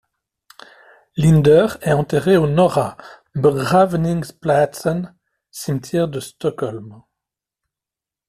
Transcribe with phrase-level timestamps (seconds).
[1.15, 2.97] Linder est enterré au Norra
[3.35, 5.13] begravningsplatsen,
[5.51, 7.03] cimetière de Stockholm.